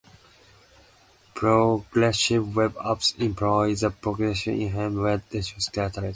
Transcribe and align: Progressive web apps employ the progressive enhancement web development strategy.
Progressive 1.35 2.55
web 2.55 2.73
apps 2.73 3.15
employ 3.19 3.75
the 3.75 3.91
progressive 3.91 4.53
enhancement 4.59 4.95
web 5.03 5.21
development 5.29 5.61
strategy. 5.61 6.09